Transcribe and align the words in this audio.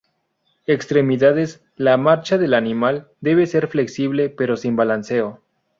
Extremidades: 0.65 1.63
La 1.75 1.95
marcha 1.95 2.39
del 2.39 2.55
animal 2.55 3.09
debe 3.19 3.45
ser 3.45 3.67
flexible 3.67 4.31
pero 4.31 4.57
sin 4.57 4.75
balanceo. 4.75 5.43